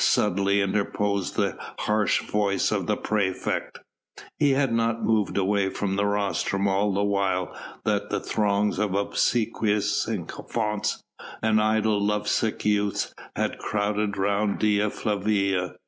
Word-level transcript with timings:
suddenly 0.03 0.61
interposed 0.61 1.35
the 1.35 1.55
harsh 1.77 2.23
voice 2.23 2.71
of 2.71 2.87
the 2.87 2.97
praefect. 2.97 3.77
He 4.39 4.49
had 4.53 4.73
not 4.73 5.03
moved 5.03 5.37
away 5.37 5.69
from 5.69 5.95
the 5.95 6.07
rostrum 6.07 6.67
all 6.67 6.91
the 6.95 7.03
while 7.03 7.55
that 7.85 8.09
the 8.09 8.19
throng 8.19 8.73
of 8.79 8.95
obsequious 8.95 9.91
sycophants 10.03 11.03
and 11.43 11.61
idle 11.61 12.01
lovesick 12.03 12.65
youths 12.65 13.13
had 13.35 13.59
crowded 13.59 14.17
round 14.17 14.57
Dea 14.57 14.89
Flavia. 14.89 15.75